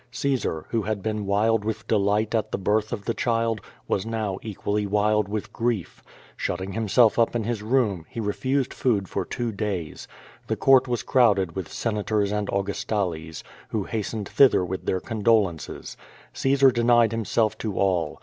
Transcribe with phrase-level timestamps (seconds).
[0.13, 4.39] Caesar, who had been wild with delight at the birth, of the child, was now
[4.41, 6.01] equally wild with grief.
[6.35, 10.07] Shutting himself up in his room, he re fused food for two days.
[10.47, 15.35] The Court was crowded with Sena tors and Augustales, who hastened thither with their condo
[15.43, 15.95] lences.
[16.33, 18.19] Caesar denied himself to all.